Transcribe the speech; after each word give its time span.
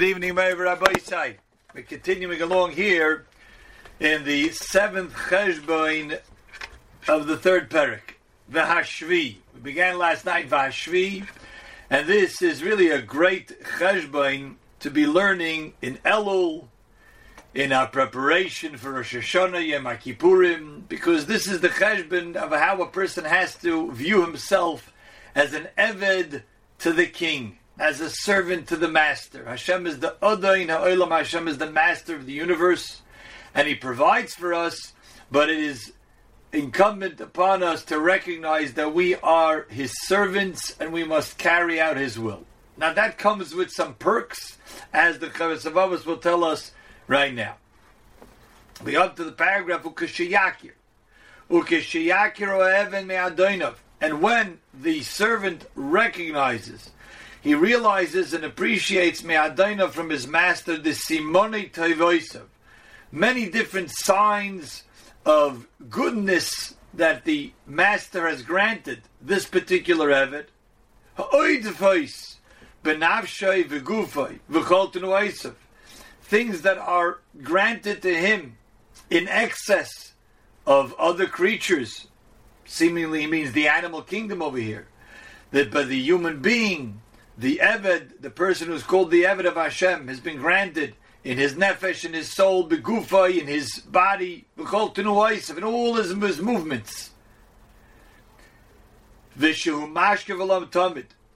Good 0.00 0.10
evening, 0.10 0.36
my 0.36 0.52
Rabbi 0.52 0.96
Say. 1.00 1.38
We're 1.74 1.82
continuing 1.82 2.40
along 2.40 2.70
here 2.70 3.26
in 3.98 4.22
the 4.22 4.50
seventh 4.50 5.12
cheshbon 5.12 6.20
of 7.08 7.26
the 7.26 7.36
third 7.36 7.68
parak, 7.68 8.14
V'hashvi. 8.48 9.38
We 9.54 9.60
began 9.60 9.98
last 9.98 10.24
night 10.24 10.48
V'hashvi, 10.48 11.26
and 11.90 12.06
this 12.06 12.40
is 12.42 12.62
really 12.62 12.90
a 12.90 13.02
great 13.02 13.60
cheshbon 13.64 14.54
to 14.78 14.88
be 14.88 15.04
learning 15.04 15.74
in 15.82 15.96
Elul, 16.04 16.68
in 17.52 17.72
our 17.72 17.88
preparation 17.88 18.76
for 18.76 18.92
Rosh 18.92 19.16
Hashanah, 19.16 19.66
Yom 19.66 19.86
Kippurim, 19.96 20.86
because 20.88 21.26
this 21.26 21.48
is 21.48 21.60
the 21.60 21.70
cheshbon 21.70 22.36
of 22.36 22.52
how 22.52 22.80
a 22.80 22.86
person 22.86 23.24
has 23.24 23.56
to 23.56 23.90
view 23.90 24.24
himself 24.24 24.92
as 25.34 25.54
an 25.54 25.66
eved 25.76 26.44
to 26.78 26.92
the 26.92 27.06
king 27.06 27.57
as 27.78 28.00
a 28.00 28.10
servant 28.10 28.68
to 28.68 28.76
the 28.76 28.88
master. 28.88 29.44
Hashem 29.44 29.86
is 29.86 30.00
the 30.00 30.16
Odain 30.20 30.68
Ha'olam, 30.68 31.10
Hashem 31.10 31.46
is 31.48 31.58
the 31.58 31.70
master 31.70 32.16
of 32.16 32.26
the 32.26 32.32
universe, 32.32 33.02
and 33.54 33.68
He 33.68 33.74
provides 33.74 34.34
for 34.34 34.52
us, 34.52 34.92
but 35.30 35.48
it 35.48 35.58
is 35.58 35.92
incumbent 36.52 37.20
upon 37.20 37.62
us 37.62 37.84
to 37.84 38.00
recognize 38.00 38.74
that 38.74 38.94
we 38.94 39.14
are 39.16 39.66
His 39.68 39.92
servants 40.06 40.74
and 40.80 40.92
we 40.92 41.04
must 41.04 41.38
carry 41.38 41.80
out 41.80 41.96
His 41.96 42.18
will. 42.18 42.44
Now 42.76 42.92
that 42.92 43.18
comes 43.18 43.54
with 43.54 43.70
some 43.70 43.94
perks, 43.94 44.58
as 44.92 45.18
the 45.18 45.28
Chavos 45.28 45.68
HaLevavos 45.68 46.06
will 46.06 46.16
tell 46.16 46.44
us 46.44 46.72
right 47.06 47.34
now. 47.34 47.56
We 48.84 48.96
up 48.96 49.16
to 49.16 49.24
the 49.24 49.32
paragraph 49.32 49.82
Ukashiyakir. 49.82 50.72
Ukashiyakir 51.50 52.48
Oeven 52.48 53.06
Me'adoinov. 53.06 53.74
And 54.00 54.22
when 54.22 54.60
the 54.72 55.02
servant 55.02 55.66
recognizes 55.74 56.90
he 57.40 57.54
realizes 57.54 58.34
and 58.34 58.44
appreciates 58.44 59.22
Me'adaina 59.22 59.90
from 59.90 60.10
his 60.10 60.26
master, 60.26 60.76
the 60.76 60.92
Simone 60.92 61.70
Toivoisav. 61.70 62.46
Many 63.12 63.48
different 63.48 63.90
signs 63.90 64.84
of 65.24 65.66
goodness 65.88 66.74
that 66.94 67.24
the 67.24 67.52
master 67.66 68.28
has 68.28 68.42
granted 68.42 69.02
this 69.20 69.46
particular 69.46 70.10
Eved. 70.10 70.46
Things 76.22 76.62
that 76.62 76.78
are 76.78 77.18
granted 77.42 78.02
to 78.02 78.14
him 78.14 78.56
in 79.10 79.28
excess 79.28 80.12
of 80.66 80.94
other 80.98 81.26
creatures. 81.26 82.08
Seemingly, 82.64 83.22
he 83.22 83.26
means 83.26 83.52
the 83.52 83.68
animal 83.68 84.02
kingdom 84.02 84.42
over 84.42 84.58
here. 84.58 84.86
That 85.50 85.70
by 85.70 85.84
the 85.84 85.98
human 85.98 86.40
being, 86.40 87.00
the 87.38 87.60
Eved, 87.62 88.20
the 88.20 88.30
person 88.30 88.66
who's 88.66 88.82
called 88.82 89.12
the 89.12 89.22
Eved 89.22 89.46
of 89.46 89.54
Hashem, 89.54 90.08
has 90.08 90.18
been 90.18 90.38
granted 90.38 90.96
in 91.22 91.38
his 91.38 91.54
nefesh, 91.54 92.04
in 92.04 92.12
his 92.12 92.32
soul, 92.32 92.68
begufay, 92.68 93.40
in 93.40 93.46
his 93.46 93.78
body, 93.78 94.44
in 94.56 94.66
all 94.66 95.94
his, 95.94 96.10
his 96.10 96.40
movements. 96.40 97.10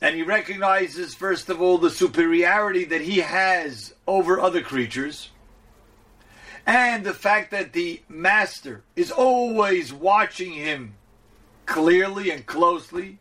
And 0.01 0.17
he 0.17 0.23
recognizes, 0.25 1.15
first 1.15 1.49
of 1.49 1.63
all, 1.63 1.79
the 1.79 1.91
superiority 1.91 2.85
that 2.87 3.03
he 3.03 3.21
has 3.21 3.95
over 4.05 4.41
other 4.41 4.61
creatures, 4.61 5.29
and 6.67 7.05
the 7.05 7.15
fact 7.15 7.53
that 7.53 7.73
the 7.73 8.03
master 8.09 8.83
is 8.97 9.13
always 9.13 9.93
watching 9.93 10.53
him 10.53 10.95
clearly 11.67 12.31
and 12.31 12.45
closely, 12.45 13.19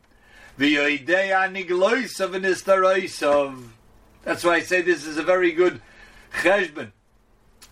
that's 4.23 4.43
why 4.43 4.55
I 4.55 4.59
say 4.61 4.81
this 4.81 5.05
is 5.05 5.17
a 5.17 5.23
very 5.23 5.51
good 5.51 5.81
cheshbon, 6.33 6.91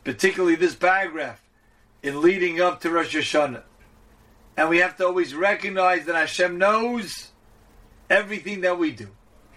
particularly 0.04 0.56
this 0.56 0.76
paragraph 0.76 1.42
in 2.02 2.22
leading 2.22 2.62
up 2.62 2.82
to 2.82 2.90
Rosh 2.90 3.16
Hashanah. 3.16 3.64
And 4.58 4.70
we 4.70 4.80
have 4.80 4.98
to 4.98 5.06
always 5.06 5.36
recognize 5.36 6.06
that 6.06 6.16
Hashem 6.16 6.58
knows 6.58 7.30
everything 8.10 8.62
that 8.62 8.78
we 8.78 8.92
do. 8.92 9.10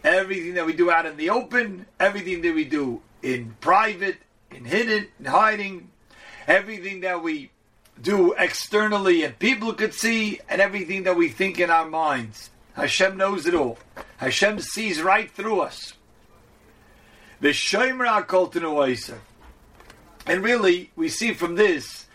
Everything 0.04 0.54
that 0.54 0.66
we 0.66 0.72
do 0.72 0.90
out 0.90 1.06
in 1.06 1.16
the 1.16 1.30
open, 1.30 1.86
everything 1.98 2.42
that 2.42 2.54
we 2.54 2.64
do 2.64 3.02
in 3.22 3.56
private, 3.60 4.18
in 4.50 4.64
hidden, 4.64 5.08
in 5.18 5.24
hiding, 5.24 5.90
everything 6.46 7.00
that 7.00 7.22
we 7.22 7.50
do 8.00 8.32
externally 8.32 9.22
and 9.22 9.38
people 9.38 9.72
could 9.72 9.94
see, 9.94 10.40
and 10.48 10.60
everything 10.60 11.04
that 11.04 11.16
we 11.16 11.28
think 11.28 11.60
in 11.60 11.70
our 11.70 11.88
minds. 11.88 12.50
Hashem 12.74 13.16
knows 13.16 13.46
it 13.46 13.54
all. 13.54 13.78
Hashem 14.16 14.60
sees 14.60 15.02
right 15.02 15.30
through 15.30 15.60
us. 15.60 15.94
And 20.26 20.44
really, 20.44 20.90
we 20.94 21.08
see 21.08 21.34
from 21.34 21.56
this 21.56 22.06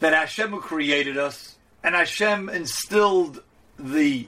that 0.00 0.14
Hashem 0.14 0.50
who 0.50 0.60
created 0.60 1.18
us, 1.18 1.56
and 1.84 1.94
Hashem 1.94 2.48
instilled 2.48 3.42
the 3.78 4.26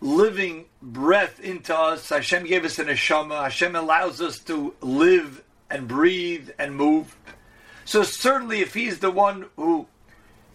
living 0.00 0.66
breath 0.82 1.40
into 1.40 1.74
us. 1.76 2.08
Hashem 2.08 2.44
gave 2.44 2.64
us 2.64 2.78
an 2.78 2.86
neshama. 2.88 3.42
Hashem 3.44 3.74
allows 3.74 4.20
us 4.20 4.38
to 4.40 4.74
live 4.80 5.42
and 5.70 5.88
breathe 5.88 6.50
and 6.58 6.74
move. 6.74 7.16
So 7.84 8.02
certainly, 8.02 8.60
if 8.60 8.74
He's 8.74 8.98
the 8.98 9.10
one 9.10 9.46
who 9.56 9.86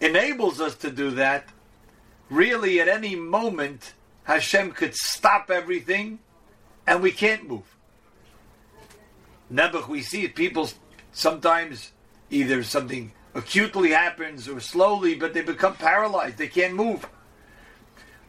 enables 0.00 0.60
us 0.60 0.76
to 0.76 0.90
do 0.90 1.10
that, 1.12 1.48
really 2.30 2.80
at 2.80 2.88
any 2.88 3.16
moment 3.16 3.92
Hashem 4.26 4.72
could 4.72 4.94
stop 4.94 5.50
everything 5.50 6.18
and 6.86 7.00
we 7.00 7.12
can't 7.12 7.48
move. 7.48 7.76
Nebuch, 9.52 9.86
we 9.86 10.02
see 10.02 10.26
people 10.26 10.68
sometimes 11.12 11.92
either 12.28 12.64
something 12.64 13.12
acutely 13.36 13.90
happens 13.90 14.48
or 14.48 14.58
slowly, 14.58 15.14
but 15.14 15.32
they 15.32 15.42
become 15.42 15.76
paralyzed. 15.76 16.38
They 16.38 16.48
can't 16.48 16.74
move. 16.74 17.06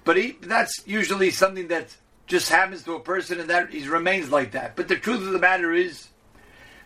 But 0.04 0.18
he, 0.18 0.38
that's 0.40 0.84
usually 0.86 1.32
something 1.32 1.68
that 1.70 1.96
just 2.28 2.50
happens 2.50 2.84
to 2.84 2.94
a 2.94 3.00
person 3.00 3.40
and 3.40 3.50
that 3.50 3.72
he 3.72 3.88
remains 3.88 4.32
like 4.32 4.52
that. 4.52 4.76
But 4.76 4.90
the 4.90 4.98
truth 4.98 5.22
of 5.22 5.34
the 5.34 5.40
matter 5.40 5.74
is 5.74 6.10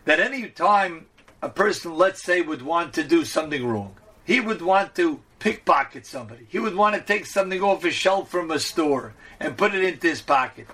that 0.06 0.20
any 0.20 0.48
time 0.48 1.06
a 1.42 1.50
person, 1.50 1.94
let's 1.94 2.22
say, 2.22 2.40
would 2.40 2.62
want 2.62 2.94
to 2.94 3.04
do 3.04 3.26
something 3.26 3.66
wrong, 3.66 3.94
he 4.24 4.40
would 4.40 4.62
want 4.62 4.94
to 4.94 5.20
pickpocket 5.42 6.06
somebody. 6.06 6.46
He 6.48 6.60
would 6.60 6.76
want 6.76 6.94
to 6.94 7.02
take 7.02 7.26
something 7.26 7.60
off 7.60 7.84
a 7.84 7.90
shelf 7.90 8.30
from 8.30 8.52
a 8.52 8.60
store 8.60 9.12
and 9.40 9.58
put 9.58 9.74
it 9.74 9.82
into 9.82 10.06
his 10.06 10.22
pocket. 10.22 10.68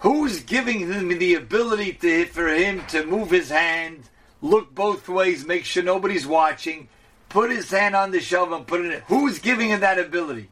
Who's 0.00 0.40
giving 0.40 0.80
him 0.80 1.16
the 1.16 1.34
ability 1.34 1.92
to, 1.92 2.24
for 2.26 2.48
him 2.48 2.84
to 2.88 3.06
move 3.06 3.30
his 3.30 3.50
hand, 3.50 4.10
look 4.42 4.74
both 4.74 5.08
ways, 5.08 5.46
make 5.46 5.64
sure 5.64 5.84
nobody's 5.84 6.26
watching, 6.26 6.88
put 7.28 7.52
his 7.52 7.70
hand 7.70 7.94
on 7.94 8.10
the 8.10 8.18
shelf 8.18 8.50
and 8.50 8.66
put 8.66 8.84
it 8.84 8.92
in? 8.92 9.00
Who's 9.06 9.38
giving 9.38 9.68
him 9.68 9.78
that 9.78 10.00
ability? 10.00 10.50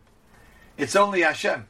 It's 0.78 0.94
only 0.94 1.22
Hashem. 1.22 1.66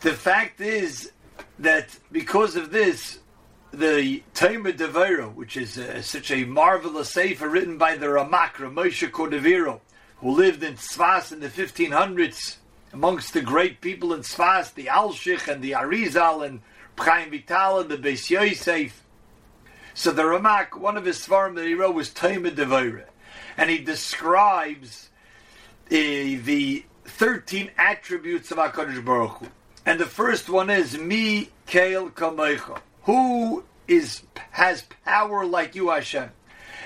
The 0.00 0.12
fact 0.12 0.60
is 0.60 1.10
that 1.58 1.96
because 2.12 2.54
of 2.54 2.70
this, 2.70 3.19
the 3.72 4.22
Tomer 4.34 4.76
Devorah, 4.76 5.32
which 5.34 5.56
is 5.56 5.78
uh, 5.78 6.02
such 6.02 6.30
a 6.30 6.44
marvelous 6.44 7.10
sefer 7.10 7.48
written 7.48 7.78
by 7.78 7.96
the 7.96 8.06
Ramak, 8.06 8.54
Ramosha 8.54 9.10
Cordovero, 9.10 9.80
who 10.16 10.32
lived 10.32 10.62
in 10.62 10.74
Tzfas 10.74 11.32
in 11.32 11.40
the 11.40 11.48
1500s, 11.48 12.56
amongst 12.92 13.32
the 13.32 13.40
great 13.40 13.80
people 13.80 14.12
in 14.12 14.20
Tzfas, 14.20 14.74
the 14.74 14.86
Alshich 14.86 15.46
and 15.46 15.62
the 15.62 15.72
Arizal 15.72 16.44
and 16.44 16.60
Chaim 16.98 17.30
Vital 17.30 17.80
and 17.80 17.90
the 17.90 17.96
Beis 17.96 18.28
Yosef. 18.28 19.04
So 19.94 20.10
the 20.10 20.22
Ramak, 20.22 20.76
one 20.76 20.96
of 20.96 21.04
his 21.04 21.18
svarim 21.18 21.54
that 21.54 21.66
he 21.66 21.74
wrote 21.74 21.94
was 21.94 22.10
Tomer 22.10 22.54
Devorah, 22.54 23.06
and 23.56 23.70
he 23.70 23.78
describes 23.78 25.10
uh, 25.86 25.90
the 25.90 26.84
13 27.04 27.70
attributes 27.78 28.50
of 28.50 28.58
HaKadosh 28.58 29.04
Baruch 29.04 29.38
Hu. 29.38 29.46
And 29.86 29.98
the 29.98 30.06
first 30.06 30.48
one 30.48 30.70
is 30.70 30.98
Mi 30.98 31.48
Kael 31.66 32.12
Kamecha 32.12 32.80
who 33.02 33.64
is 33.88 34.22
has 34.50 34.82
power 35.04 35.44
like 35.44 35.74
you, 35.74 35.90
Hashem? 35.90 36.30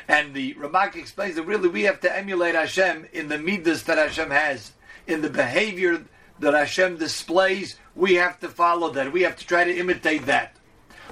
And 0.06 0.34
the 0.34 0.54
Ramak 0.54 0.96
explains 0.96 1.36
that 1.36 1.44
really 1.44 1.68
we 1.68 1.82
have 1.82 2.00
to 2.00 2.14
emulate 2.14 2.54
Hashem 2.54 3.06
in 3.12 3.28
the 3.28 3.38
midas 3.38 3.84
that 3.84 3.96
Hashem 3.96 4.30
has, 4.30 4.72
in 5.06 5.22
the 5.22 5.30
behavior 5.30 6.04
that 6.40 6.54
Hashem 6.54 6.98
displays. 6.98 7.76
We 7.94 8.14
have 8.14 8.38
to 8.40 8.48
follow 8.48 8.90
that. 8.90 9.12
We 9.12 9.22
have 9.22 9.36
to 9.36 9.46
try 9.46 9.64
to 9.64 9.76
imitate 9.76 10.26
that. 10.26 10.56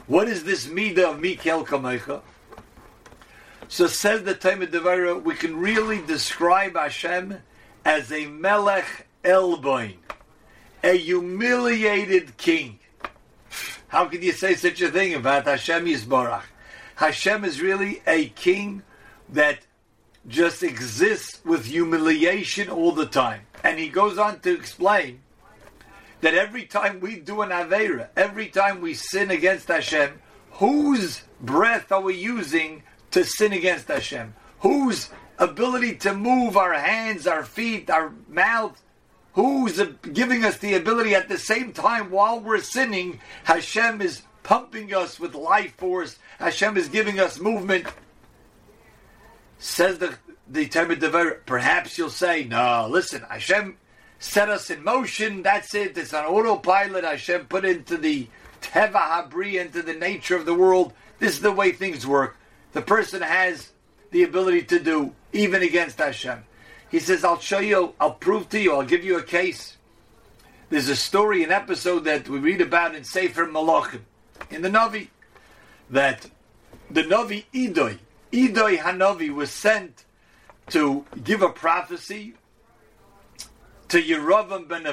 What 0.06 0.28
is 0.28 0.44
this 0.44 0.66
midah 0.66 1.12
of 1.12 1.20
Mikel 1.20 1.64
Kamecha? 1.64 2.22
So 3.68 3.86
says 3.86 4.24
the 4.24 4.34
Tomer 4.34 4.66
Devorah, 4.66 5.22
we 5.22 5.34
can 5.34 5.56
really 5.56 6.02
describe 6.02 6.76
Hashem 6.76 7.38
as 7.84 8.12
a 8.12 8.26
Melech 8.26 9.06
Elboin, 9.24 9.94
a 10.84 10.96
humiliated 10.96 12.36
king. 12.36 12.78
How 13.92 14.06
could 14.06 14.24
you 14.24 14.32
say 14.32 14.54
such 14.54 14.80
a 14.80 14.90
thing 14.90 15.12
about 15.12 15.44
Hashem 15.44 15.84
Yisborach? 15.84 16.44
Hashem 16.94 17.44
is 17.44 17.60
really 17.60 18.00
a 18.06 18.30
king 18.30 18.82
that 19.28 19.58
just 20.26 20.62
exists 20.62 21.44
with 21.44 21.66
humiliation 21.66 22.70
all 22.70 22.92
the 22.92 23.04
time. 23.04 23.42
And 23.62 23.78
he 23.78 23.90
goes 23.90 24.16
on 24.16 24.40
to 24.40 24.54
explain 24.54 25.20
that 26.22 26.32
every 26.32 26.64
time 26.64 27.00
we 27.00 27.16
do 27.16 27.42
an 27.42 27.50
Aveira, 27.50 28.08
every 28.16 28.48
time 28.48 28.80
we 28.80 28.94
sin 28.94 29.30
against 29.30 29.68
Hashem, 29.68 30.22
whose 30.52 31.24
breath 31.42 31.92
are 31.92 32.00
we 32.00 32.14
using 32.14 32.84
to 33.10 33.24
sin 33.24 33.52
against 33.52 33.88
Hashem? 33.88 34.34
Whose 34.60 35.10
ability 35.38 35.96
to 35.96 36.14
move 36.14 36.56
our 36.56 36.72
hands, 36.72 37.26
our 37.26 37.44
feet, 37.44 37.90
our 37.90 38.14
mouth, 38.26 38.81
who's 39.34 39.80
giving 40.12 40.44
us 40.44 40.58
the 40.58 40.74
ability 40.74 41.14
at 41.14 41.28
the 41.28 41.38
same 41.38 41.72
time 41.72 42.10
while 42.10 42.40
we're 42.40 42.60
sinning, 42.60 43.20
Hashem 43.44 44.00
is 44.00 44.22
pumping 44.42 44.94
us 44.94 45.18
with 45.18 45.34
life 45.34 45.74
force, 45.76 46.18
Hashem 46.38 46.76
is 46.76 46.88
giving 46.88 47.20
us 47.20 47.40
movement. 47.40 47.86
Says 49.58 49.98
the 49.98 50.16
the 50.48 50.66
Talmud 50.66 51.02
perhaps 51.46 51.96
you'll 51.96 52.10
say, 52.10 52.44
no, 52.44 52.86
listen, 52.90 53.22
Hashem 53.22 53.76
set 54.18 54.50
us 54.50 54.70
in 54.70 54.84
motion, 54.84 55.42
that's 55.42 55.74
it, 55.74 55.96
it's 55.96 56.12
an 56.12 56.24
autopilot, 56.24 57.04
Hashem 57.04 57.46
put 57.46 57.64
into 57.64 57.96
the 57.96 58.28
Teva 58.60 58.92
Habri, 58.92 59.60
into 59.60 59.82
the 59.82 59.94
nature 59.94 60.36
of 60.36 60.46
the 60.46 60.54
world. 60.54 60.92
This 61.18 61.34
is 61.34 61.40
the 61.40 61.52
way 61.52 61.72
things 61.72 62.06
work. 62.06 62.36
The 62.72 62.82
person 62.82 63.22
has 63.22 63.72
the 64.10 64.22
ability 64.24 64.62
to 64.64 64.78
do, 64.78 65.14
even 65.32 65.62
against 65.62 65.98
Hashem. 65.98 66.44
He 66.92 67.00
says, 67.00 67.24
I'll 67.24 67.40
show 67.40 67.58
you, 67.58 67.94
I'll 67.98 68.12
prove 68.12 68.50
to 68.50 68.60
you, 68.60 68.74
I'll 68.74 68.82
give 68.82 69.02
you 69.02 69.16
a 69.16 69.22
case. 69.22 69.78
There's 70.68 70.90
a 70.90 70.96
story, 70.96 71.42
an 71.42 71.50
episode 71.50 72.04
that 72.04 72.28
we 72.28 72.38
read 72.38 72.60
about 72.60 72.94
in 72.94 73.02
Sefer 73.02 73.46
Malachim, 73.46 74.02
in 74.50 74.60
the 74.60 74.68
Navi, 74.68 75.08
that 75.88 76.30
the 76.90 77.02
Navi 77.02 77.44
Idoi, 77.54 77.98
Idoi 78.30 78.76
Hanavi 78.76 79.34
was 79.34 79.50
sent 79.50 80.04
to 80.68 81.06
give 81.24 81.40
a 81.40 81.48
prophecy 81.48 82.34
to 83.88 84.02
Yeravam 84.02 84.68
ben. 84.68 84.86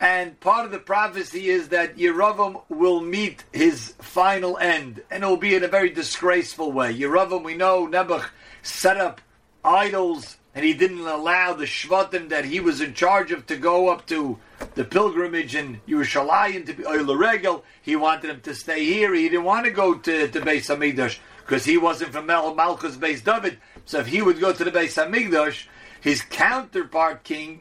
And 0.00 0.38
part 0.38 0.64
of 0.64 0.70
the 0.70 0.78
prophecy 0.78 1.48
is 1.48 1.70
that 1.70 1.96
Yeravam 1.96 2.62
will 2.68 3.00
meet 3.00 3.42
his 3.52 3.94
final 3.98 4.56
end, 4.58 5.02
and 5.10 5.24
it 5.24 5.26
will 5.26 5.36
be 5.36 5.56
in 5.56 5.64
a 5.64 5.68
very 5.68 5.90
disgraceful 5.90 6.70
way. 6.70 6.96
Yeravam, 6.96 7.42
we 7.42 7.56
know, 7.56 7.88
Nebuch 7.88 8.28
set 8.62 8.96
up 8.96 9.20
idols 9.64 10.37
and 10.54 10.64
he 10.64 10.72
didn't 10.72 11.06
allow 11.06 11.52
the 11.52 11.64
Shvatim 11.64 12.30
that 12.30 12.44
he 12.44 12.60
was 12.60 12.80
in 12.80 12.94
charge 12.94 13.30
of 13.32 13.46
to 13.46 13.56
go 13.56 13.88
up 13.88 14.06
to 14.06 14.38
the 14.74 14.84
pilgrimage 14.84 15.54
in 15.54 15.80
Yerushalayim 15.86 16.66
to 16.66 16.72
be 16.72 17.14
Regel. 17.14 17.64
He 17.82 17.96
wanted 17.96 18.30
him 18.30 18.40
to 18.42 18.54
stay 18.54 18.84
here. 18.84 19.14
He 19.14 19.28
didn't 19.28 19.44
want 19.44 19.66
to 19.66 19.70
go 19.70 19.94
to, 19.94 20.28
to 20.28 20.40
Beis 20.40 20.74
Hamikdash 20.74 21.18
because 21.38 21.64
he 21.64 21.76
wasn't 21.76 22.12
from 22.12 22.26
Mel 22.26 22.54
Malchus 22.54 22.96
Beis 22.96 23.22
David. 23.22 23.58
So 23.84 24.00
if 24.00 24.06
he 24.06 24.22
would 24.22 24.40
go 24.40 24.52
to 24.52 24.64
the 24.64 24.70
Beis 24.70 25.02
Hamikdash, 25.02 25.66
his 26.00 26.22
counterpart 26.22 27.24
king, 27.24 27.60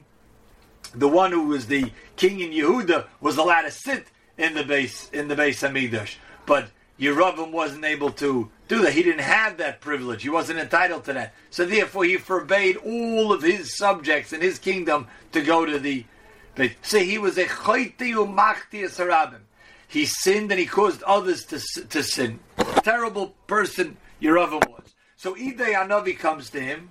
the 0.93 1.07
one 1.07 1.31
who 1.31 1.47
was 1.47 1.67
the 1.67 1.91
king 2.15 2.39
in 2.39 2.51
Yehuda, 2.51 3.05
was 3.21 3.37
allowed 3.37 3.63
to 3.63 3.71
sit 3.71 4.07
in 4.37 4.53
the 4.53 4.63
base 4.63 5.09
in 5.11 5.27
the 5.27 5.35
Beis 5.35 5.67
Hamikdash. 5.67 6.15
But 6.45 6.69
Yeravim 6.99 7.51
wasn't 7.51 7.85
able 7.85 8.11
to 8.11 8.49
do 8.67 8.81
that. 8.81 8.93
He 8.93 9.03
didn't 9.03 9.21
have 9.21 9.57
that 9.57 9.81
privilege. 9.81 10.23
He 10.23 10.29
wasn't 10.29 10.59
entitled 10.59 11.05
to 11.05 11.13
that. 11.13 11.33
So 11.51 11.65
therefore, 11.65 12.05
he 12.05 12.17
forbade 12.17 12.77
all 12.77 13.31
of 13.31 13.43
his 13.43 13.77
subjects 13.77 14.33
in 14.33 14.41
his 14.41 14.57
kingdom 14.57 15.07
to 15.31 15.41
go 15.41 15.65
to 15.65 15.79
the. 15.79 16.05
So 16.81 16.97
he 16.97 17.19
was 17.19 17.37
a 17.37 17.45
chaytiu 17.45 18.33
machtias 18.33 18.97
harabim. 18.97 19.41
He 19.87 20.05
sinned 20.05 20.51
and 20.51 20.59
he 20.59 20.65
caused 20.65 21.03
others 21.03 21.45
to, 21.45 21.59
to 21.87 22.03
sin. 22.03 22.39
Terrible 22.83 23.35
person 23.45 23.97
Yeravim 24.21 24.67
was. 24.67 24.93
So 25.15 25.35
Idei 25.35 25.73
Anavi 25.73 26.17
comes 26.17 26.49
to 26.49 26.59
him 26.59 26.89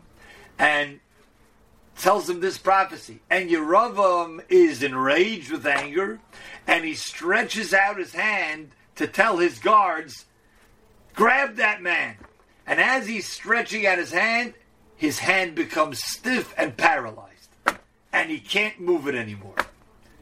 and 0.59 1.01
tells 1.99 2.31
him 2.31 2.41
this 2.41 2.59
prophecy. 2.59 3.21
And 3.29 3.51
Yeravim 3.51 4.45
is 4.49 4.83
enraged 4.83 5.51
with 5.51 5.67
anger 5.67 6.21
and 6.67 6.85
he 6.85 6.95
stretches 6.95 7.75
out 7.75 7.99
his 7.99 8.13
hand 8.13 8.71
to 8.97 9.07
tell 9.07 9.39
his 9.39 9.59
guards, 9.59 10.27
grab 11.15 11.57
that 11.57 11.83
man. 11.83 12.17
And 12.67 12.81
as 12.81 13.07
he's 13.07 13.29
stretching 13.29 13.87
out 13.87 13.99
his 13.99 14.13
hand, 14.13 14.55
his 14.97 15.19
hand 15.19 15.55
becomes 15.55 16.03
stiff 16.03 16.55
and 16.57 16.77
paralyzed. 16.77 17.51
And 18.13 18.31
he 18.31 18.39
can't 18.39 18.81
move 18.81 19.07
it 19.07 19.15
anymore. 19.15 19.55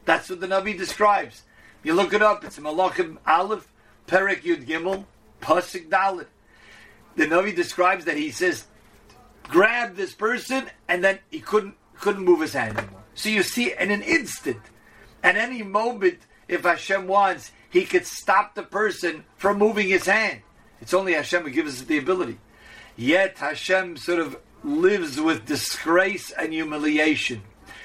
That's 0.05 0.29
what 0.29 0.39
the 0.39 0.47
Navi 0.47 0.77
describes. 0.77 1.43
You 1.83 1.93
look 1.93 2.13
it 2.13 2.21
up, 2.21 2.43
it's 2.43 2.59
Malachim 2.59 3.17
Aleph, 3.25 3.67
Perek 4.07 4.41
Yud 4.41 4.65
Gimel, 4.65 5.05
Pasik 5.41 5.89
Dalit. 5.89 6.27
The 7.15 7.25
Navi 7.25 7.55
describes 7.55 8.05
that 8.05 8.17
he 8.17 8.31
says, 8.31 8.65
grab 9.43 9.95
this 9.95 10.13
person, 10.13 10.69
and 10.87 11.03
then 11.03 11.19
he 11.29 11.39
couldn't 11.39 11.75
couldn't 11.99 12.25
move 12.25 12.41
his 12.41 12.53
hand 12.53 12.77
anymore. 12.77 13.03
So 13.13 13.29
you 13.29 13.41
see, 13.41 13.73
in 13.73 13.89
an 13.89 14.01
instant, 14.01 14.59
at 15.23 15.37
any 15.37 15.63
moment, 15.63 16.19
if 16.47 16.63
Hashem 16.63 17.07
wants, 17.07 17.51
he 17.75 17.83
could 17.83 18.07
stop 18.07 18.55
the 18.55 18.63
person 18.63 19.25
from 19.35 19.57
moving 19.57 19.89
his 19.89 20.05
hand. 20.05 20.39
It's 20.79 20.93
only 20.93 21.11
Hashem 21.11 21.43
who 21.43 21.49
gives 21.49 21.81
us 21.81 21.85
the 21.85 21.97
ability. 21.97 22.39
Yet 22.95 23.37
Hashem 23.37 23.97
sort 23.97 24.19
of 24.19 24.37
lives 24.63 25.19
with 25.19 25.45
disgrace 25.45 26.31
and 26.31 26.53
humiliation. 26.53 27.41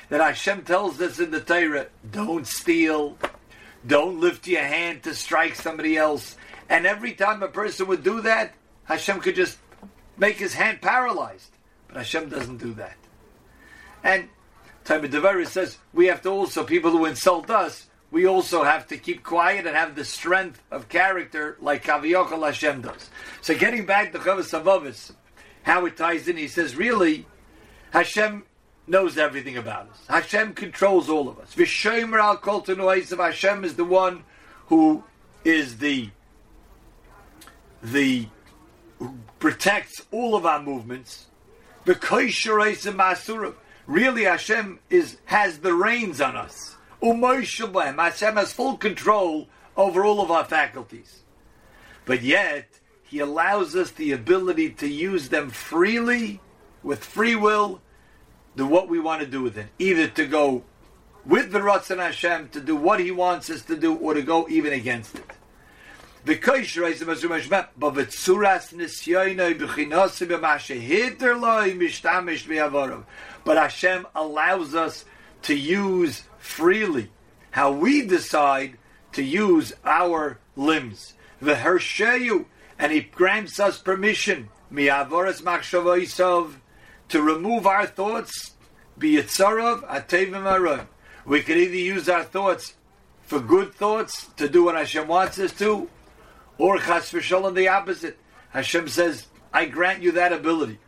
That 0.09 0.21
Hashem 0.21 0.63
tells 0.63 1.01
us 1.01 1.19
in 1.19 1.33
the 1.33 1.41
Torah, 1.41 1.89
don't 2.09 2.47
steal, 2.47 3.19
don't 3.85 4.21
lift 4.21 4.47
your 4.47 4.63
hand 4.63 5.03
to 5.03 5.13
strike 5.13 5.57
somebody 5.57 5.97
else. 5.97 6.37
And 6.69 6.87
every 6.87 7.15
time 7.15 7.43
a 7.43 7.49
person 7.49 7.89
would 7.89 8.05
do 8.05 8.21
that, 8.21 8.55
Hashem 8.85 9.19
could 9.19 9.35
just 9.35 9.59
make 10.17 10.37
his 10.37 10.55
hand 10.55 10.81
paralyzed. 10.81 11.51
But 11.89 11.97
Hashem 11.97 12.29
doesn't 12.29 12.59
do 12.59 12.75
that. 12.75 12.97
And 14.05 14.29
Tomer 14.85 15.11
Devorah 15.11 15.49
says 15.49 15.79
we 15.93 16.07
have 16.07 16.23
to 16.23 16.29
also, 16.29 16.63
people 16.63 16.93
who 16.93 17.07
insult 17.07 17.51
us, 17.51 17.90
we 18.11 18.27
also 18.27 18.65
have 18.65 18.87
to 18.89 18.97
keep 18.97 19.23
quiet 19.23 19.67
and 19.67 19.77
have 19.77 19.95
the 19.95 20.05
strength 20.05 20.63
of 20.71 20.89
character 20.89 21.57
like 21.61 21.85
Kaviyachol 21.85 22.45
Hashem 22.45 22.83
does. 22.83 23.11
So 23.41 23.57
getting 23.57 23.87
back 23.87 24.13
to 24.13 24.19
Chavos 24.19 24.51
HaLevavos, 24.51 25.13
how 25.63 25.87
it 25.87 25.97
ties 25.97 26.27
in, 26.27 26.37
he 26.37 26.49
says, 26.49 26.75
really, 26.75 27.27
Hashem 27.93 28.45
knows 28.87 29.17
everything 29.17 29.57
about 29.57 29.89
us. 29.91 30.01
Hashem 30.09 30.55
controls 30.55 31.09
all 31.09 31.29
of 31.29 31.39
us. 31.39 31.55
Vishomer 31.55 32.21
al 32.21 32.37
kol 32.37 32.63
Hashem 32.63 33.65
is 33.65 33.77
the 33.77 33.85
one 33.85 34.25
who 34.67 35.05
is 35.45 35.79
the 35.79 36.11
the 37.83 38.27
who 38.99 39.15
protects 39.39 40.05
all 40.11 40.35
of 40.35 40.45
our 40.45 40.61
movements. 40.61 41.27
Really, 43.87 44.25
Hashem 44.25 44.79
is 44.91 45.17
has 45.25 45.59
the 45.59 45.73
reins 45.73 46.21
on 46.21 46.37
us. 46.37 46.77
Hashem 47.03 48.37
has 48.37 48.53
full 48.53 48.77
control 48.77 49.49
over 49.77 50.05
all 50.05 50.21
of 50.21 50.31
our 50.31 50.45
faculties. 50.45 51.23
But 52.05 52.23
yet, 52.23 52.81
He 53.03 53.21
allows 53.21 53.75
us 53.75 53.91
the 53.91 54.13
ability 54.13 54.71
to 54.71 54.89
use 54.89 55.29
them 55.29 55.51
freely, 55.51 56.41
with 56.83 57.05
free 57.05 57.37
will, 57.37 57.81
do 58.57 58.67
what 58.67 58.89
we 58.89 58.99
want 58.99 59.21
to 59.21 59.27
do 59.27 59.43
with 59.43 59.57
it. 59.57 59.69
Either 59.79 60.09
to 60.09 60.27
go 60.27 60.65
with 61.25 61.53
the 61.53 61.61
Ratzon 61.61 61.99
Hashem, 61.99 62.49
to 62.51 62.61
do 62.61 62.77
what 62.77 63.01
He 63.01 63.11
wants 63.11 63.51
us 63.51 63.63
to 63.63 63.77
do, 63.77 63.95
or 63.95 64.15
to 64.15 64.23
go 64.23 64.49
even 64.49 64.73
against 64.73 65.17
it. 65.17 65.31
But 66.23 66.43
Hashem 73.57 74.07
allows 74.15 74.75
us 74.75 75.05
to 75.43 75.55
use 75.55 76.23
freely, 76.41 77.11
how 77.53 77.71
we 77.71 78.05
decide 78.05 78.77
to 79.13 79.23
use 79.23 79.73
our 79.85 80.39
limbs. 80.57 81.15
V'hersheyu, 81.41 82.47
and 82.79 82.91
He 82.91 83.03
grants 83.03 83.61
us 83.61 83.79
permission, 83.79 84.49
mi'avoras 84.71 85.43
machshavoisov, 85.43 86.55
to 87.09 87.23
remove 87.23 87.67
our 87.67 87.87
thoughts, 87.87 88.53
biyitzarav 88.99 89.87
atevim. 89.87 90.87
We 91.25 91.43
could 91.43 91.57
either 91.57 91.77
use 91.77 92.09
our 92.09 92.25
thoughts 92.25 92.75
for 93.23 93.39
good 93.39 93.75
thoughts, 93.75 94.27
to 94.37 94.49
do 94.49 94.65
what 94.65 94.75
Hashem 94.75 95.07
wants 95.07 95.39
us 95.39 95.53
to, 95.59 95.89
or 96.59 96.79
chas 96.79 97.13
v'shalom, 97.13 97.55
the 97.55 97.69
opposite. 97.69 98.19
Hashem 98.51 98.89
says, 98.89 99.27
I 99.53 99.67
grant 99.67 100.03
you 100.03 100.13
that 100.13 100.33
ability. 100.33 100.79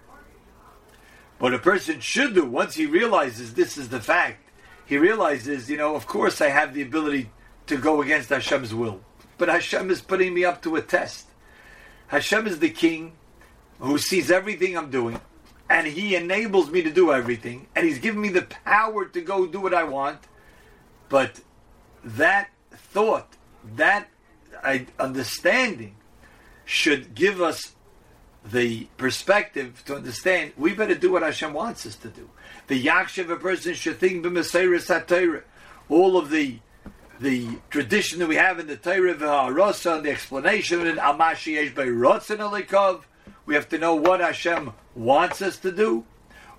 What 1.39 1.55
a 1.55 1.59
person 1.59 2.01
should 2.01 2.35
do 2.35 2.45
once 2.45 2.75
he 2.75 2.87
realizes 2.87 3.55
this 3.55 3.77
is 3.77 3.89
the 3.89 4.01
fact, 4.01 4.42
he 4.93 4.99
realizes, 4.99 5.71
you 5.71 5.79
know, 5.79 5.97
of 5.97 6.07
course 6.07 6.43
I 6.43 6.51
have 6.51 6.75
the 6.75 6.83
ability 6.83 7.31
to 7.67 7.79
go 7.79 8.03
against 8.03 8.29
Hashem's 8.29 8.75
will. 8.75 9.01
But 9.39 9.49
Hashem 9.49 9.91
is 9.91 10.03
putting 10.03 10.35
me 10.35 10.45
up 10.45 10.61
to 10.65 10.77
a 10.77 10.83
test. 10.83 11.29
Hashem 12.09 12.47
is 12.47 12.59
the 12.59 12.69
king 12.69 13.13
who 13.79 13.97
sees 13.97 14.31
everything 14.31 14.77
I'm 14.77 14.91
doing, 14.91 15.19
and 15.71 15.87
he 15.87 16.15
enables 16.15 16.71
me 16.71 16.83
to 16.83 16.91
do 16.93 17.11
everything, 17.11 17.69
and 17.75 17.87
he's 17.87 18.01
given 18.01 18.21
me 18.21 18.29
the 18.29 18.43
power 18.43 19.07
to 19.07 19.21
go 19.23 19.47
do 19.47 19.63
what 19.63 19.73
I 19.73 19.85
want. 19.85 20.19
But 21.09 21.41
that 22.05 22.51
thought, 22.71 23.35
that 23.77 24.11
understanding, 24.99 25.97
should 26.67 27.15
give 27.15 27.41
us 27.41 27.75
the 28.51 28.87
perspective 28.97 29.83
to 29.87 29.97
understand 29.97 30.53
we 30.57 30.75
better 30.75 30.95
do 30.95 31.13
what 31.13 31.23
Hashem 31.23 31.53
wants 31.53 31.87
us 31.87 31.97
to 31.97 32.09
do. 32.09 32.29
The 32.67 32.85
yakshiv 32.85 33.31
a 33.31 33.37
person 33.37 33.75
should 33.75 33.99
think 33.99 34.25
b'meseiris 34.25 34.89
hatayra. 34.89 35.43
All 35.89 36.17
of 36.17 36.31
the 36.31 36.59
the 37.21 37.59
tradition 37.71 38.19
that 38.19 38.27
we 38.27 38.35
have 38.35 38.59
in 38.59 38.67
the 38.67 38.77
Torah 38.77 39.15
V'Ha'arasa 39.15 39.99
and 39.99 40.07
the 40.07 40.11
explanation 40.11 40.85
in 40.87 40.97
Amashi 40.97 41.55
Yesh 41.55 41.73
Be'rotzen 41.73 42.39
Alikov. 42.39 43.03
We 43.47 43.55
have 43.55 43.69
to 43.69 43.79
know 43.79 43.95
what 43.95 44.19
Hashem 44.19 44.73
wants 44.97 45.41
us 45.41 45.57
to 45.59 45.71
do. 45.71 46.05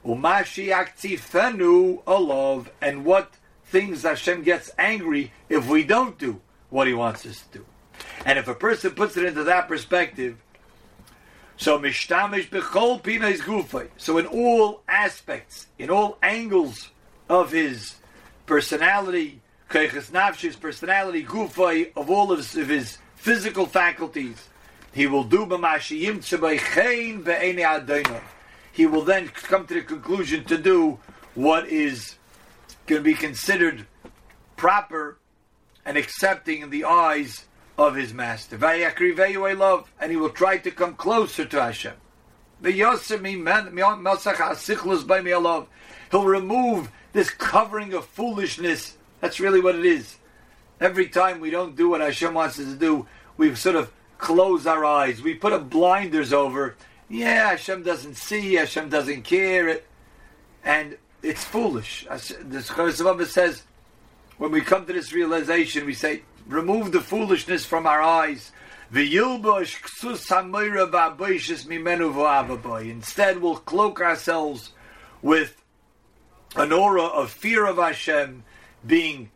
Umashi 0.06 0.70
Aktifenu 0.74 2.04
Alov, 2.04 2.68
and 2.82 3.04
what 3.04 3.34
things 3.66 4.04
Hashem 4.04 4.44
gets 4.44 4.72
angry 4.78 5.32
if 5.50 5.68
we 5.68 5.84
don't 5.84 6.18
do 6.18 6.42
what 6.70 6.88
He 6.88 6.94
wants 6.94 7.25
us 7.25 7.42
to 7.52 7.60
do. 7.60 7.66
And 8.25 8.40
if 8.40 8.48
a 8.48 8.56
person 8.56 8.92
puts 8.92 9.18
it 9.18 9.25
into 9.25 9.44
that 9.44 9.68
perspective, 9.68 10.38
so 11.57 11.79
mishtamish 11.79 12.50
bechol 12.50 13.01
pinais 13.01 13.39
gufay. 13.39 13.89
So 13.98 14.17
in 14.17 14.25
all 14.25 14.81
aspects, 14.88 15.67
in 15.77 15.89
all 15.89 16.17
angles 16.22 16.89
of 17.29 17.51
his 17.51 17.95
personality, 18.45 19.41
keiches 19.69 20.12
nafshis 20.12 20.60
personality, 20.60 21.24
gufay 21.24 21.91
of 21.95 22.10
all 22.10 22.31
of 22.31 22.39
his, 22.39 22.55
of 22.55 22.69
his 22.69 22.98
physical 23.15 23.65
faculties, 23.65 24.50
he 24.93 25.07
will 25.07 25.24
do 25.24 25.45
b'mashiyim 25.45 26.17
tzebeichein 26.17 27.24
be'ene 27.24 27.63
adonai. 27.63 28.22
He 28.72 28.86
will 28.86 29.03
then 29.03 29.27
come 29.27 29.67
to 29.67 29.75
the 29.75 29.81
conclusion 29.81 30.43
to 30.45 30.57
do 30.57 31.00
what 31.36 31.67
is 31.67 32.15
going 32.88 33.00
to 33.00 33.03
be 33.03 33.13
considered 33.13 33.86
proper 34.55 35.17
and 35.86 35.98
accepting 35.98 36.62
in 36.62 36.69
the 36.69 36.86
eyes 36.86 37.45
of 37.77 37.96
his 37.96 38.13
master. 38.13 38.58
love, 38.58 39.92
and 40.00 40.12
he 40.12 40.18
will 40.18 40.30
try 40.30 40.58
to 40.58 40.72
come 40.72 40.96
closer 40.96 41.46
to 41.46 41.62
Hashem. 41.62 41.94
He'll 46.12 46.25
remove 46.25 46.92
this 47.12 47.30
covering 47.30 47.94
of 47.94 48.06
foolishness. 48.06 48.98
That's 49.20 49.39
really 49.39 49.60
what 49.60 49.75
it 49.75 49.86
is. 49.86 50.18
Every 50.80 51.08
time 51.08 51.39
we 51.39 51.50
don't 51.50 51.75
do 51.75 51.89
what 51.89 52.01
Hashem 52.01 52.34
wants 52.34 52.60
us 52.60 52.65
to 52.65 52.75
do, 52.75 53.08
we 53.38 53.53
sort 53.56 53.75
of 53.75 53.92
close 54.18 54.65
our 54.68 54.86
eyes. 54.86 55.22
We 55.22 55.34
put 55.34 55.53
a 55.53 55.60
blinders 55.60 56.32
over. 56.32 56.75
Yeah, 57.10 57.50
Hashem 57.50 57.84
doesn't 57.84 58.15
see. 58.15 58.56
Hashem 58.56 58.89
doesn't 58.89 59.24
care. 59.24 59.82
And 60.63 60.98
it's 61.22 61.44
foolish. 61.44 62.06
The 62.10 62.60
Chavos 62.60 63.27
says, 63.27 63.63
when 64.38 64.51
we 64.51 64.62
come 64.62 64.86
to 64.86 64.94
this 64.94 65.13
realization, 65.13 65.86
we 65.86 65.94
say, 65.94 66.24
remove 66.48 66.92
the 66.92 67.02
foolishness 67.02 67.66
from 67.66 67.88
our 67.88 68.02
eyes. 68.02 68.52
Instead, 72.90 73.42
we'll 73.42 73.56
cloak 73.56 74.02
ourselves 74.02 74.72
with 75.22 75.62
an 76.56 76.72
aura 76.72 77.04
of 77.04 77.32
fear 77.32 77.66
of 77.66 77.78
Hashem, 77.78 78.44
being 78.86 79.32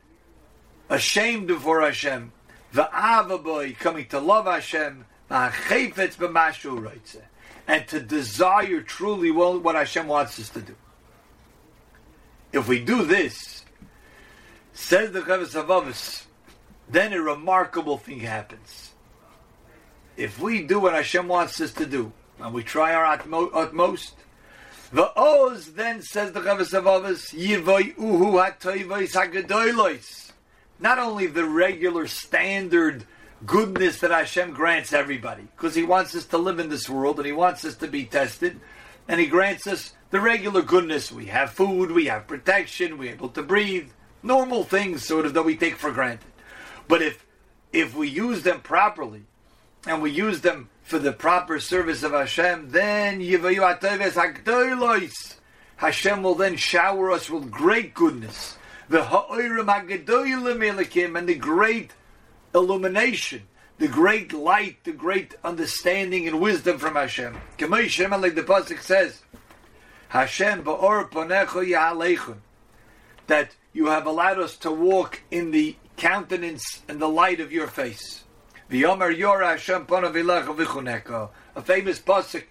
ashamed 0.90 1.48
before 1.48 1.82
Hashem, 1.82 2.32
the 2.74 2.90
Avaboy 2.94 3.78
coming 3.80 4.06
to 4.08 4.20
love 4.20 4.46
Hashem, 4.46 5.06
and 5.30 5.54
to 7.88 8.00
desire 8.00 8.82
truly 8.82 9.32
what 9.32 9.76
Hashem 9.76 10.08
wants 10.08 10.40
us 10.40 10.50
to 10.50 10.62
do. 10.62 10.76
If 12.54 12.68
we 12.68 12.80
do 12.80 13.04
this, 13.04 13.66
says 14.74 15.12
the 15.12 15.22
Chavos 15.22 15.54
HaLevavos, 15.54 16.27
then 16.90 17.14
a 17.14 17.22
remarkable 17.22 17.98
thing 17.98 18.22
happens. 18.22 18.92
If 20.16 20.40
we 20.40 20.64
do 20.64 20.80
what 20.80 20.94
Hashem 20.94 21.28
wants 21.28 21.60
us 21.62 21.74
to 21.74 21.86
do, 21.86 22.12
and 22.40 22.54
we 22.54 22.64
try 22.64 22.94
our 22.94 23.06
utmost, 23.06 24.16
the 24.92 25.12
Oz 25.20 25.74
then 25.74 26.02
says 26.02 26.32
the 26.32 26.40
Chavos 26.40 26.72
HaLevavos, 26.72 27.36
Yivoy 27.36 27.96
Uhu 27.96 28.56
HaGadoilois. 28.62 30.32
Not 30.80 30.98
only 30.98 31.28
the 31.28 31.46
regular 31.46 32.08
standard 32.08 33.06
goodness 33.46 34.00
that 34.00 34.12
Hashem 34.12 34.54
grants 34.54 34.94
everybody, 34.94 35.44
because 35.56 35.76
He 35.76 35.84
wants 35.84 36.16
us 36.16 36.26
to 36.28 36.38
live 36.38 36.60
in 36.60 36.70
this 36.70 36.90
world 36.90 37.18
and 37.18 37.26
He 37.26 37.34
wants 37.34 37.66
us 37.66 37.76
to 37.76 37.88
be 37.88 38.06
tested, 38.06 38.60
and 39.08 39.20
He 39.20 39.28
grants 39.28 39.68
us 39.68 39.94
the 40.10 40.22
regular 40.22 40.62
goodness. 40.62 41.12
We 41.12 41.26
have 41.26 41.52
food, 41.52 41.92
we 41.92 42.06
have 42.06 42.28
protection, 42.28 42.98
we're 42.98 43.12
able 43.12 43.30
to 43.30 43.44
breathe, 43.44 43.90
normal 44.24 44.64
things 44.64 45.06
sort 45.06 45.26
of 45.26 45.34
that 45.34 45.44
we 45.44 45.58
take 45.58 45.76
for 45.76 45.92
granted. 45.92 46.32
But 46.88 47.02
if 47.02 47.26
if 47.74 47.96
we 47.96 48.08
use 48.08 48.44
them 48.44 48.62
properly 48.62 49.24
and 49.86 50.02
we 50.02 50.12
use 50.12 50.42
them 50.42 50.70
for 50.84 51.00
the 51.00 51.12
proper 51.12 51.60
service 51.60 52.02
of 52.02 52.14
Hashem, 52.14 52.72
then 52.72 53.20
Hashem 55.76 56.24
will 56.24 56.36
then 56.36 56.56
shower 56.56 57.12
us 57.12 57.30
with 57.30 57.52
great 57.52 57.94
goodness. 57.94 58.58
The 58.90 59.04
and 59.04 61.28
the 61.28 61.36
great 61.36 61.92
illumination, 62.56 63.42
the 63.78 63.88
great 63.88 64.32
light, 64.32 64.84
the 64.86 64.94
great 64.94 65.36
understanding 65.44 66.28
and 66.28 66.40
wisdom 66.40 66.78
from 66.78 66.96
Hashem. 66.96 67.34
Like 67.34 67.60
the 67.60 68.46
Pasuk 68.48 68.80
says, 68.80 69.22
Hashem 70.10 70.64
ba'or 70.64 71.12
ponecho 71.12 71.68
that 73.28 73.56
you 73.74 73.88
have 73.88 74.06
allowed 74.06 74.40
us 74.40 74.56
to 74.58 74.72
walk 74.72 75.22
in 75.30 75.52
the 75.52 75.76
countenance 75.98 76.84
and 76.88 77.00
the 77.00 77.10
light 77.10 77.42
of 77.42 77.52
your 77.52 77.68
face. 77.68 78.24
A 78.70 78.74
famous 81.64 82.00
pasuk 82.00 82.44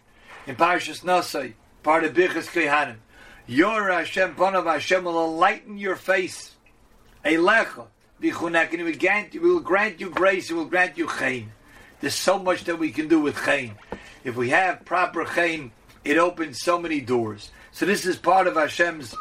in 0.46 0.56
Parashas 0.56 1.04
Nasai, 1.04 1.52
part 1.82 2.04
of 2.04 2.14
Birchas 2.14 2.48
Kohanim. 2.48 2.96
Yora 3.48 3.98
Hashem 3.98 4.34
Panav 4.34 4.64
Hashem 4.64 5.04
will 5.04 5.24
enlighten 5.24 5.78
your 5.78 5.96
face. 5.96 6.54
Eilecha 7.24 7.86
V'chuneka. 8.20 8.70
And 8.70 8.80
he 8.80 8.82
will, 8.82 8.94
grant, 8.94 9.32
he 9.32 9.38
will 9.38 9.60
grant 9.60 10.00
you 10.00 10.10
grace, 10.10 10.48
he 10.48 10.54
will 10.54 10.64
grant 10.64 10.98
you 10.98 11.06
chayin. 11.06 11.48
There's 12.00 12.14
so 12.14 12.38
much 12.38 12.64
that 12.64 12.78
we 12.78 12.90
can 12.90 13.08
do 13.08 13.20
with 13.20 13.36
chayin. 13.36 13.76
If 14.24 14.36
we 14.36 14.50
have 14.50 14.84
proper 14.84 15.24
chayin, 15.24 15.70
it 16.04 16.18
opens 16.18 16.60
so 16.60 16.80
many 16.80 17.00
doors. 17.00 17.50
So 17.72 17.86
this 17.86 18.06
is 18.06 18.16
part 18.16 18.46
of 18.46 18.54
Hashem's 18.54 19.14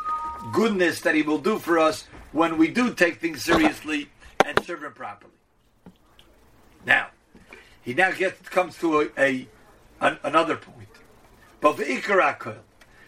goodness 0.51 1.01
that 1.01 1.13
He 1.13 1.21
will 1.21 1.39
do 1.39 1.59
for 1.59 1.77
us 1.77 2.07
when 2.31 2.57
we 2.57 2.69
do 2.69 2.93
take 2.93 3.19
things 3.19 3.43
seriously 3.43 4.09
and 4.45 4.63
serve 4.63 4.83
him 4.83 4.93
properly. 4.93 5.33
Now, 6.85 7.07
he 7.81 7.93
now 7.93 8.11
gets 8.11 8.47
comes 8.49 8.77
to 8.77 9.01
a, 9.01 9.09
a 9.17 9.47
an, 9.99 10.19
another 10.23 10.55
point. 10.55 10.87
But 11.59 11.77
the 11.77 12.55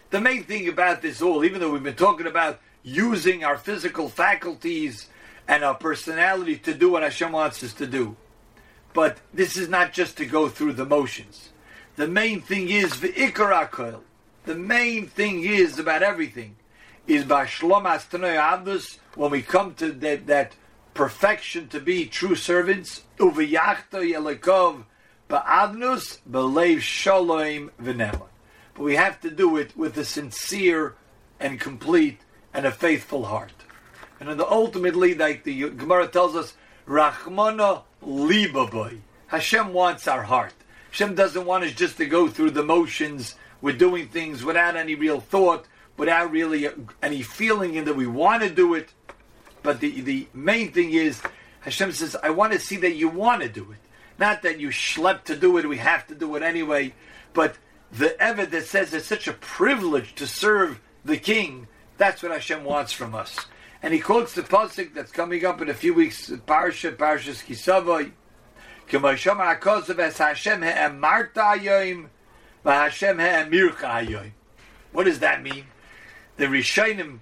the 0.10 0.22
main 0.22 0.44
thing 0.44 0.68
about 0.68 1.02
this 1.02 1.22
all, 1.22 1.46
even 1.46 1.62
though 1.62 1.72
we've 1.72 1.84
been 1.84 1.96
talking 1.96 2.28
about 2.28 2.60
using 2.82 3.44
our 3.44 3.58
physical 3.58 4.10
faculties 4.10 5.10
and 5.48 5.64
our 5.64 5.76
personality 5.76 6.58
to 6.58 6.74
do 6.74 6.92
what 6.92 7.04
Hashem 7.04 7.32
wants 7.32 7.64
us 7.64 7.74
to 7.74 7.86
do, 7.86 8.16
but 8.94 9.20
this 9.34 9.58
is 9.58 9.70
not 9.70 9.94
just 9.94 10.18
to 10.18 10.26
go 10.26 10.50
through 10.50 10.74
the 10.74 10.86
motions. 10.86 11.50
The 11.98 12.08
main 12.08 12.42
thing 12.42 12.70
is 12.70 13.00
the 13.00 13.14
The 14.46 14.56
main 14.56 15.08
thing 15.08 15.44
is 15.44 15.78
about 15.78 16.04
everything 16.04 16.56
is 17.06 17.24
by 17.24 17.46
Shlom 17.46 17.86
when 19.16 19.32
we 19.32 19.42
come 19.42 19.74
to 19.76 19.92
that, 19.92 20.28
that 20.28 20.54
perfection 20.98 21.68
to 21.68 21.80
be 21.80 22.06
true 22.08 22.36
servants. 22.36 23.04
Ba'adnus 25.30 26.80
shalom. 26.80 27.72
But 27.78 28.84
we 28.84 28.96
have 28.96 29.22
to 29.22 29.30
do 29.30 29.58
it 29.58 29.78
with 29.78 29.96
a 29.98 30.04
sincere 30.04 30.96
and 31.40 31.60
complete 31.60 32.22
and 32.52 32.66
a 32.66 32.72
faithful 32.72 33.26
heart. 33.26 33.54
And 34.20 34.28
then 34.28 34.38
the, 34.38 34.50
ultimately, 34.50 35.14
like 35.14 35.44
the 35.44 35.70
Gemara 35.70 36.08
tells 36.08 36.36
us, 36.36 36.56
Rachmana 36.88 37.84
libaboy. 38.04 38.98
Hashem 39.28 39.74
wants 39.74 40.08
our 40.08 40.24
heart. 40.24 40.56
Hashem 40.90 41.14
doesn't 41.14 41.46
want 41.46 41.64
us 41.64 41.74
just 41.74 41.98
to 41.98 42.08
go 42.08 42.28
through 42.28 42.52
the 42.52 42.64
motions. 42.64 43.36
We're 43.62 43.78
doing 43.78 44.08
things 44.08 44.44
without 44.44 44.76
any 44.76 44.96
real 44.96 45.20
thought, 45.20 45.68
without 45.96 46.32
really 46.32 46.68
any 47.04 47.22
feeling 47.22 47.76
in 47.76 47.86
that 47.86 47.96
we 47.96 48.08
want 48.08 48.42
to 48.42 48.50
do 48.50 48.74
it. 48.74 48.94
But 49.68 49.82
the, 49.82 50.00
the 50.00 50.28
main 50.34 50.72
thing 50.72 50.94
is, 50.94 51.22
Hashem 51.60 51.92
says, 51.92 52.16
I 52.24 52.30
want 52.30 52.54
to 52.54 52.60
see 52.60 52.78
that 52.78 52.96
you 52.96 53.10
want 53.10 53.42
to 53.42 53.50
do 53.50 53.74
it. 53.74 53.80
Not 54.18 54.44
that 54.44 54.62
you 54.62 54.70
schlep 54.70 55.26
to 55.26 55.36
do 55.36 55.58
it, 55.58 55.68
we 55.68 55.76
have 55.76 56.08
to 56.08 56.16
do 56.16 56.38
it 56.38 56.42
anyway. 56.42 56.94
But 57.34 57.58
the 57.92 58.16
Eved 58.18 58.52
that 58.52 58.64
says 58.64 58.94
it's 58.94 59.08
such 59.08 59.28
a 59.28 59.34
privilege 59.34 60.16
to 60.16 60.26
serve 60.26 60.80
the 61.04 61.18
king, 61.18 61.68
that's 61.98 62.24
what 62.24 62.32
Hashem 62.32 62.64
wants 62.64 62.94
from 62.94 63.14
us. 63.14 63.36
And 63.84 63.94
he 63.94 64.00
quotes 64.00 64.34
the 64.34 64.42
pasuk 64.42 64.94
that's 64.94 65.12
coming 65.12 65.44
up 65.44 65.62
in 65.62 65.68
a 65.68 65.74
few 65.74 65.94
weeks, 65.94 66.30
Parsha, 66.30 66.96
Parshas 66.96 67.44
Kisavoy. 67.44 68.14
What 74.94 75.04
does 75.04 75.20
that 75.20 75.44
mean? 75.44 75.66
The 76.38 76.46
Rishonim 76.46 77.20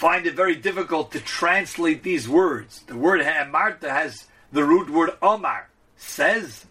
find 0.00 0.26
it 0.26 0.34
very 0.34 0.56
difficult 0.56 1.12
to 1.12 1.20
translate 1.20 2.02
these 2.02 2.26
words. 2.26 2.80
The 2.86 2.96
word 2.96 3.20
Marta 3.50 3.90
has 3.90 4.24
the 4.50 4.64
root 4.64 4.88
word 4.88 5.10
Omar, 5.20 5.68
says. 5.98 6.64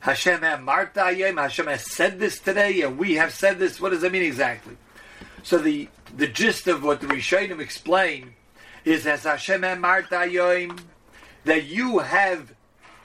Hashem 0.00 0.42
Marta 0.62 1.00
Ayem, 1.00 1.40
Hashem 1.40 1.66
has 1.66 1.90
said 1.90 2.18
this 2.18 2.38
today, 2.38 2.82
and 2.82 2.98
we 2.98 3.14
have 3.14 3.32
said 3.32 3.58
this. 3.58 3.80
What 3.80 3.92
does 3.92 4.02
that 4.02 4.12
mean 4.12 4.22
exactly? 4.22 4.76
So 5.42 5.56
the, 5.56 5.88
the 6.14 6.26
gist 6.26 6.66
of 6.66 6.84
what 6.84 7.00
the 7.00 7.06
Rishonim 7.06 7.58
explain 7.58 8.34
is 8.84 9.06
as 9.06 9.22
Hashem 9.22 9.62
Emarta 9.62 10.30
Yoim, 10.30 10.78
that 11.46 11.64
you 11.64 12.00
have 12.00 12.52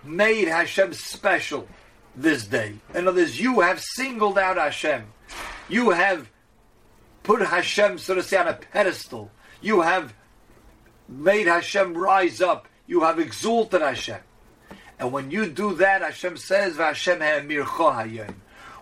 made 0.04 0.50
Hashem 0.50 0.92
special 0.92 1.70
this 2.18 2.46
day. 2.46 2.74
In 2.94 3.08
other 3.08 3.22
words, 3.22 3.40
you 3.40 3.62
have 3.62 3.80
singled 3.80 4.38
out 4.38 4.58
Hashem. 4.58 5.06
You 5.70 5.92
have 5.92 6.30
put 7.24 7.42
Hashem, 7.42 7.98
so 7.98 8.16
to 8.16 8.24
say, 8.24 8.36
on 8.36 8.50
a 8.50 8.54
pedestal. 8.56 9.32
You 9.62 9.82
have 9.82 10.14
made 11.08 11.48
Hashem 11.48 11.98
rise 11.98 12.42
up. 12.42 12.68
You 12.88 13.02
have 13.02 13.20
exalted 13.20 13.82
Hashem. 13.82 14.20
And 15.00 15.12
when 15.12 15.32
you 15.32 15.48
do 15.48 15.76
that, 15.76 16.02
Hashem 16.02 16.38
says, 16.38 16.78
Hashem 16.78 17.22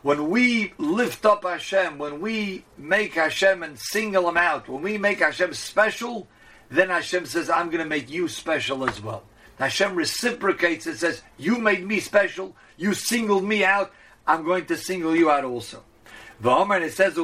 When 0.01 0.29
we 0.29 0.73
lift 0.77 1.25
up 1.25 1.43
Hashem, 1.43 1.97
when 1.97 2.21
we 2.21 2.65
make 2.77 3.13
Hashem 3.13 3.63
and 3.63 3.77
single 3.77 4.27
Him 4.29 4.37
out, 4.37 4.67
when 4.67 4.81
we 4.81 4.97
make 4.97 5.19
Hashem 5.19 5.53
special, 5.53 6.27
then 6.69 6.89
Hashem 6.89 7.25
says, 7.25 7.49
I'm 7.49 7.67
going 7.67 7.83
to 7.83 7.89
make 7.89 8.09
you 8.09 8.27
special 8.27 8.87
as 8.89 9.01
well. 9.01 9.23
Hashem 9.59 9.95
reciprocates 9.95 10.85
and 10.85 10.97
says, 10.97 11.21
You 11.37 11.57
made 11.57 11.85
me 11.85 11.99
special, 11.99 12.55
you 12.77 12.93
singled 12.93 13.43
me 13.43 13.63
out, 13.63 13.91
I'm 14.25 14.43
going 14.43 14.65
to 14.67 14.77
single 14.77 15.15
you 15.15 15.31
out 15.31 15.45
also. 15.45 15.83
V'omer, 16.41 16.75
and 16.75 16.85
it 16.85 16.93
says, 16.93 17.15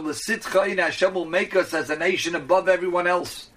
Hashem 0.78 1.14
will 1.14 1.26
make 1.26 1.56
us 1.56 1.74
as 1.74 1.90
a 1.90 1.96
nation 1.96 2.36
above 2.36 2.68
everyone 2.68 3.08
else. 3.08 3.50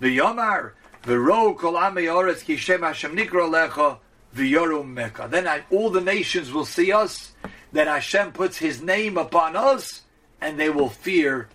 The 0.00 0.18
V'yomar, 0.18 0.72
v'ro 1.04 1.56
kol 1.56 1.74
amei 1.74 2.44
ki 2.44 2.56
shem 2.56 2.82
Hashem 2.82 3.16
nikro 3.16 3.48
lecha, 3.48 3.98
v'yorum 4.34 4.94
meka. 4.94 5.30
Then 5.30 5.48
all 5.70 5.90
the 5.90 6.00
nations 6.00 6.52
will 6.52 6.66
see 6.66 6.92
us, 6.92 7.32
that 7.72 7.86
Hashem 7.86 8.32
puts 8.32 8.58
His 8.58 8.82
name 8.82 9.16
upon 9.16 9.56
us, 9.56 10.02
and 10.40 10.60
they 10.60 10.70
will 10.70 10.90
fear 10.90 11.48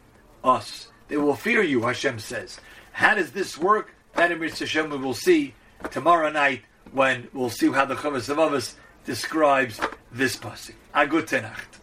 us. 0.43 0.87
They 1.07 1.17
will 1.17 1.35
fear 1.35 1.61
you, 1.61 1.81
Hashem 1.83 2.19
says. 2.19 2.59
How 2.91 3.15
does 3.15 3.31
this 3.31 3.57
work? 3.57 3.93
That 4.15 4.31
in 4.31 4.41
Hashem 4.41 4.89
we 4.89 4.97
will 4.97 5.13
see 5.13 5.53
tomorrow 5.91 6.31
night 6.31 6.63
when 6.91 7.27
we'll 7.33 7.49
see 7.49 7.71
how 7.71 7.85
the 7.85 7.95
Chavos 7.95 8.29
of 8.29 8.77
describes 9.05 9.79
this 10.11 10.35
passage. 10.35 10.75
A 10.93 11.07
gute 11.07 11.41
Nacht. 11.41 11.82